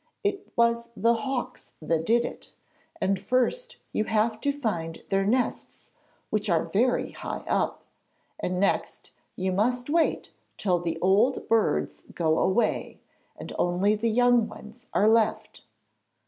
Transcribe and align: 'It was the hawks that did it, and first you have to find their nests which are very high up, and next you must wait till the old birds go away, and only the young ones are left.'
'It 0.23 0.51
was 0.55 0.89
the 0.97 1.13
hawks 1.13 1.73
that 1.79 2.03
did 2.03 2.25
it, 2.25 2.53
and 2.99 3.19
first 3.19 3.77
you 3.93 4.05
have 4.05 4.41
to 4.41 4.51
find 4.51 5.03
their 5.09 5.23
nests 5.27 5.91
which 6.31 6.49
are 6.49 6.65
very 6.65 7.11
high 7.11 7.43
up, 7.47 7.83
and 8.39 8.59
next 8.59 9.11
you 9.35 9.51
must 9.51 9.91
wait 9.91 10.33
till 10.57 10.79
the 10.79 10.97
old 11.01 11.47
birds 11.47 12.01
go 12.15 12.39
away, 12.39 12.99
and 13.37 13.53
only 13.59 13.93
the 13.93 14.09
young 14.09 14.47
ones 14.47 14.87
are 14.91 15.07
left.' 15.07 15.61